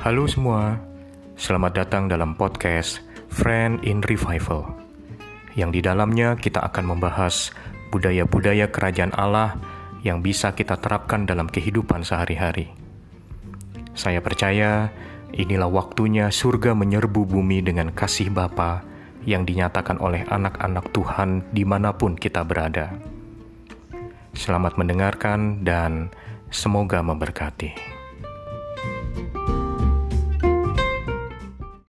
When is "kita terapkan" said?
10.56-11.28